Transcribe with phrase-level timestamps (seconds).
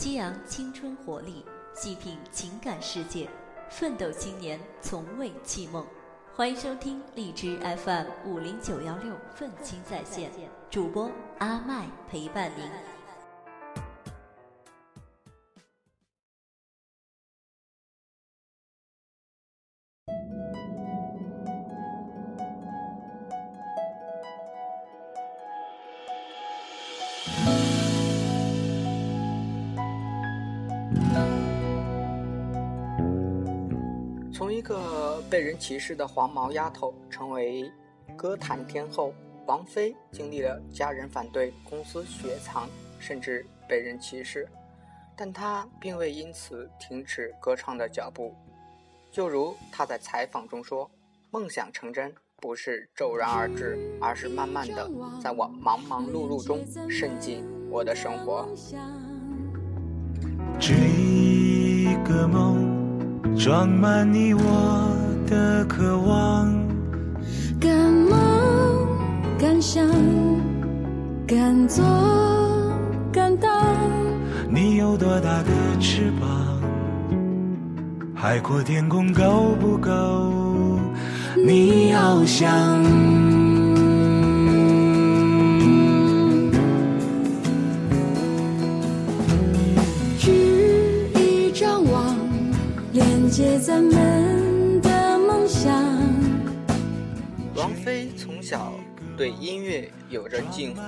[0.00, 1.44] 激昂青春活力，
[1.74, 3.28] 细品情感世界，
[3.68, 5.86] 奋斗青年从未弃梦。
[6.34, 10.30] 欢迎收听荔枝 FM 五零九幺六愤青在线，
[10.70, 12.66] 主播阿麦陪伴您。
[34.70, 37.68] 个被人歧视的黄毛丫头，成为
[38.16, 39.12] 歌坛天后，
[39.44, 42.68] 王菲经历了家人反对、公司雪藏，
[43.00, 44.48] 甚至被人歧视，
[45.16, 48.32] 但她并未因此停止歌唱的脚步。
[49.10, 50.88] 就如她在采访中说
[51.32, 54.88] ：“梦想成真不是骤然而至，而是慢慢的
[55.20, 58.48] 在我忙忙碌碌中渗进我的生活。”。
[63.42, 64.94] 装满你我
[65.26, 66.46] 的渴望，
[67.58, 68.18] 敢梦
[69.38, 69.82] 敢想，
[71.26, 71.82] 敢做
[73.10, 73.50] 敢当。
[74.50, 76.60] 你有多大的翅膀？
[78.14, 80.78] 海阔天空够不够？
[81.34, 83.19] 你翱翔。
[93.60, 95.72] 咱们的梦想。
[97.54, 98.72] 王菲从小
[99.16, 100.82] 对音乐有着近乎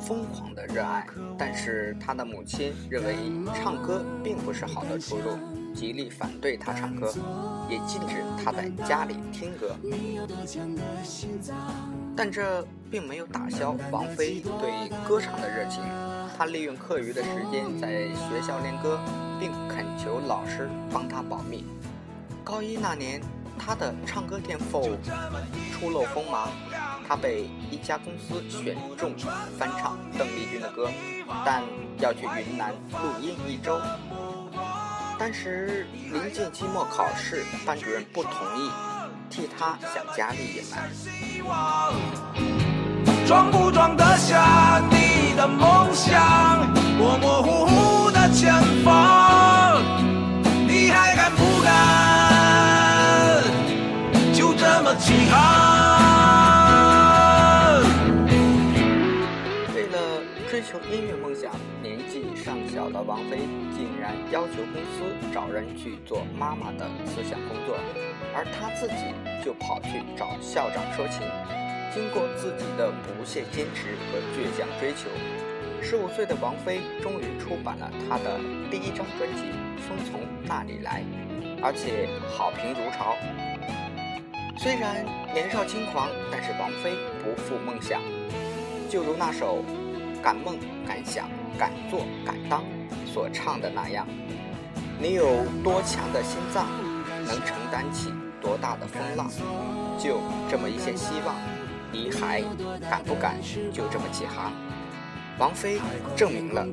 [0.00, 3.14] 疯狂的热爱，但是她的母亲认为
[3.54, 5.36] 唱歌并不是好的出路，
[5.74, 7.12] 极力反对她唱歌，
[7.68, 9.76] 也禁止她在家里听歌。
[12.16, 15.82] 但这并没有打消王菲对歌唱的热情，
[16.36, 17.88] 他利用课余的时间在
[18.28, 19.00] 学校练歌，
[19.40, 21.64] 并恳求老师帮他保密。
[22.44, 23.22] 高一那年，
[23.58, 24.98] 他的唱歌天赋
[25.72, 26.50] 初露锋芒，
[27.08, 29.14] 他被一家公司选中
[29.58, 30.90] 翻唱邓丽君的歌，
[31.42, 31.62] 但
[32.00, 33.80] 要去云南录音一周。
[35.18, 38.70] 当时临近期末考试，班主任不同意，
[39.30, 40.90] 替他向家里隐瞒。
[43.26, 44.80] 装不装得下
[45.36, 46.66] 的梦想？
[46.96, 49.82] 模模糊糊的前方，
[50.66, 53.44] 你还敢不敢
[54.32, 55.36] 就这么起航？
[59.74, 65.04] 为了追求音乐梦想，年纪尚小的王菲竟然要求公司
[65.34, 67.76] 找人去做妈妈的思想工作，
[68.34, 69.12] 而她自己
[69.44, 71.20] 就跑去找校长说情。
[71.96, 75.08] 经过自己的不懈坚持和倔强追求，
[75.82, 78.38] 十五岁的王菲终于出版了她的
[78.70, 79.44] 第一张专辑
[79.80, 81.02] 《风从那里来》，
[81.64, 82.06] 而且
[82.36, 83.16] 好评如潮。
[84.58, 86.92] 虽然年少轻狂，但是王菲
[87.24, 88.02] 不负梦想，
[88.90, 89.64] 就如那首
[90.22, 92.60] 《敢梦敢想敢做敢当》
[93.10, 94.06] 所唱的那样
[95.00, 96.66] ：“你有多强的心脏，
[97.24, 99.30] 能承担起多大的风浪？
[99.98, 101.34] 就这么一线希望，
[101.96, 102.42] 你还
[102.90, 103.36] 敢不敢
[103.72, 104.52] 就这么起航？”
[105.38, 105.80] 王菲
[106.14, 106.66] 证明了，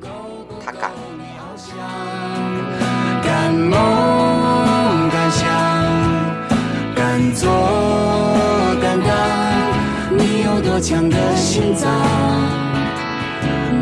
[0.64, 0.90] 她敢。
[3.22, 5.48] 敢梦敢想。
[6.96, 7.48] 敢做
[8.80, 9.08] 敢当，
[10.16, 11.90] 你有多强的心脏，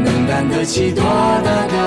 [0.05, 1.82] 能担得起多大的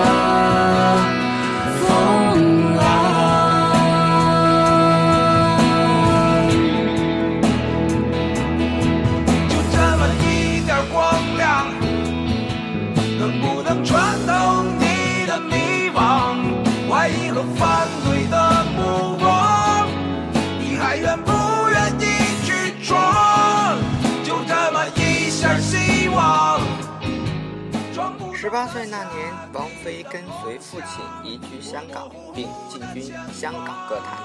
[28.55, 34.17] 八岁那年，王菲跟随父亲移居香港，并进军香港歌坛。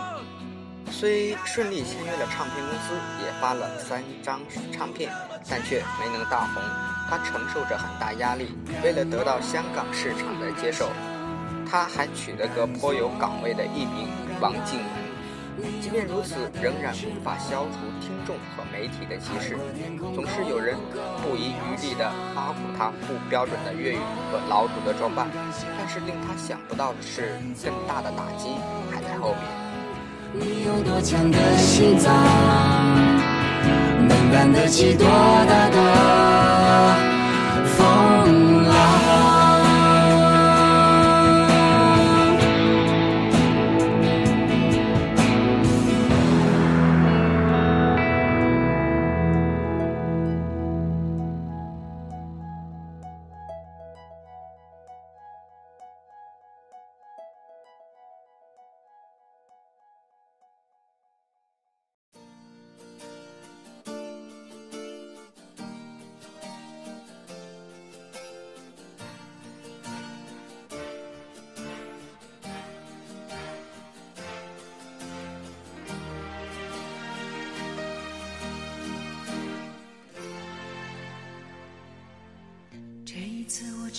[0.88, 2.94] 虽顺利签约了唱片公司，
[3.24, 4.38] 也发了三张
[4.70, 5.10] 唱片，
[5.48, 6.62] 但却没能大红。
[7.08, 8.56] 她承受着很大压力。
[8.84, 10.90] 为了得到香港市场的接受，
[11.68, 14.06] 她还娶了个颇有港味的艺名
[14.40, 14.99] 王静雯。
[15.80, 19.56] 即便如此，仍然无法消除听众和媒体的歧视。
[20.14, 20.76] 总是有人
[21.22, 23.98] 不遗余力地夸普他不标准的粤语
[24.30, 25.28] 和老土的装扮，
[25.78, 28.48] 但是令他想不到的是，更大的打击
[28.90, 29.42] 还在后面。
[30.32, 32.14] 你有多强的心脏，
[34.06, 37.09] 能担得起多大的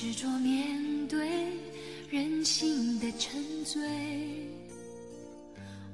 [0.01, 1.30] 执着面对
[2.09, 3.80] 人性的沉醉，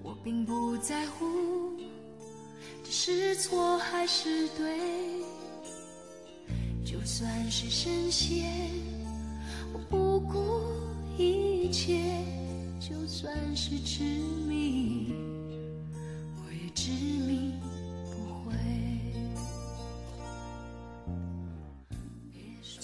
[0.02, 1.74] 我并不在乎
[2.86, 4.80] 这是错还是对，
[6.86, 8.50] 就算是深陷，
[9.74, 10.64] 我不顾
[11.22, 12.02] 一切，
[12.80, 14.06] 就算是痴
[14.48, 15.14] 迷，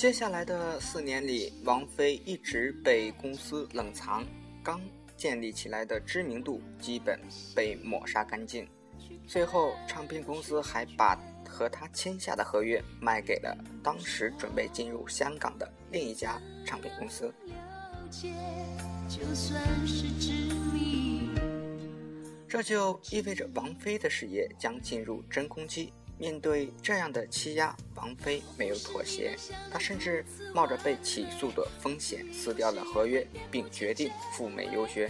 [0.03, 4.21] 接下来的四年里，王菲一直被公司冷藏，
[4.61, 4.81] 刚
[5.15, 7.17] 建立起来的知名度基本
[7.55, 8.67] 被抹杀干净。
[9.25, 11.17] 最后，唱片公司还把
[11.47, 17.33] 和她签下的合约卖给了当时准备进入香港的另一家唱片公司。
[18.11, 21.29] 就算是执迷，
[22.45, 25.93] 这就意味着王菲的事业将进入真空期。
[26.17, 29.35] 面对这样的欺压，王菲没有妥协，
[29.71, 35.09] 她甚至冒着被起诉的风险撕掉了合约，并决定赴美游学。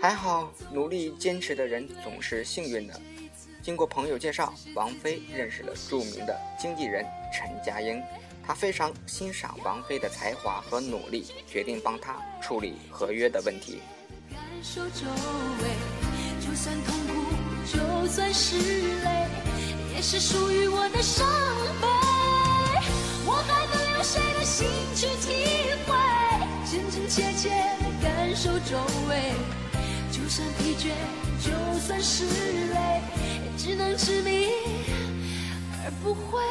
[0.00, 3.00] 还好，努力坚持的人总是幸运的。
[3.62, 7.02] 经过朋友介绍，王菲认识了著名的经纪人
[7.32, 8.02] 陈嘉英，
[8.46, 13.80] 她非常欣赏王菲的才华和努力，决定帮她处理合约的问题。
[14.30, 15.06] 感受周
[15.62, 17.14] 围，就算痛苦，
[17.72, 18.58] 就算是
[19.02, 19.28] 泪，
[20.06, 21.26] 是属于我的伤
[21.80, 21.88] 悲。
[23.24, 25.96] 我还能用谁的心去体会，
[26.70, 27.48] 真真切切
[27.80, 28.76] 的感受周
[29.08, 29.32] 围。
[30.12, 30.92] 就算疲倦，
[31.42, 33.00] 就算是累，
[33.46, 34.50] 也只能执迷
[35.82, 36.42] 而不悔。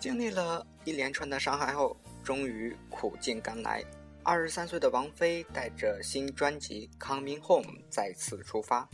[0.00, 3.84] 经历了一连串的伤害后，终于苦尽甘来。
[4.26, 8.88] 二十三岁的王菲带着新专辑《Coming Home》再次出发。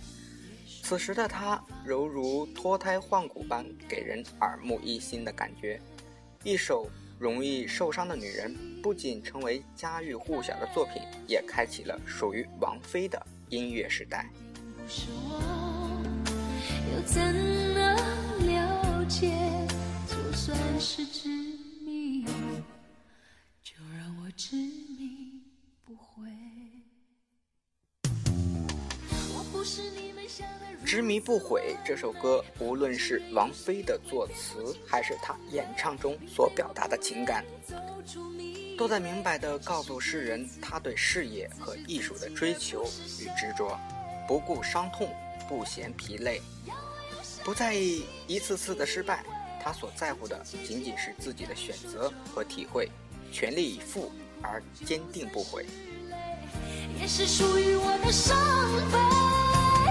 [0.82, 5.81] 此时的她犹如脱胎换骨般，给人耳目一新的感觉。
[6.44, 6.84] 一首
[7.19, 14.31] 《容易受伤的女人》不仅成为家喻户晓的作品，也开启了属于王菲的音乐时代。
[16.93, 17.23] 又怎
[17.73, 17.96] 能
[18.46, 19.32] 了解？
[20.06, 21.31] 就算是执
[21.87, 22.26] 迷，
[23.62, 24.56] 就让我执
[30.85, 37.44] 执迷不悔这首歌，无论是王菲的作词，还是她演唱中所表达的情感，
[38.77, 42.84] 都在明白地告诉世人她对事业和艺术的追求
[43.20, 43.79] 与执着，
[44.27, 45.08] 不顾伤痛，
[45.49, 46.43] 不嫌疲累，
[47.44, 49.25] 不在意一次次的失败。
[49.63, 52.89] 她所在乎的仅仅是自己的选择和体会，
[53.32, 54.11] 全力以赴
[54.43, 55.65] 而坚定不悔。
[57.01, 58.37] 也是属于我的伤
[58.91, 59.31] 悲。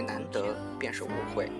[0.00, 1.50] 最难得便是误会。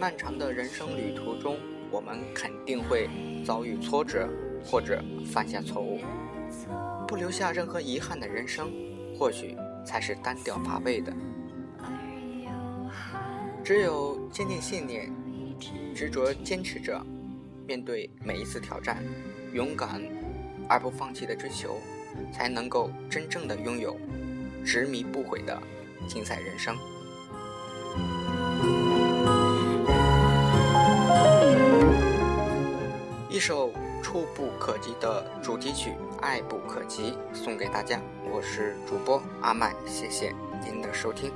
[0.00, 1.58] 漫长的人生旅途中，
[1.90, 3.10] 我们肯定会
[3.44, 4.26] 遭遇挫折
[4.64, 6.00] 或者犯下错误。
[7.06, 8.72] 不留下任何遗憾的人生，
[9.18, 11.12] 或许才是单调乏味的。
[13.62, 15.12] 只有坚定信念，
[15.94, 17.04] 执着坚持着，
[17.66, 19.04] 面对每一次挑战，
[19.52, 20.00] 勇敢
[20.70, 21.76] 而不放弃的追求，
[22.32, 23.94] 才能够真正的拥有
[24.64, 25.62] 执迷不悔的
[26.08, 26.74] 精彩人生。
[33.46, 33.70] 首
[34.02, 35.90] 触不可及的主题曲
[36.22, 38.00] 《爱不可及》送给大家，
[38.32, 40.34] 我是主播阿麦，谢谢
[40.64, 41.30] 您的收听。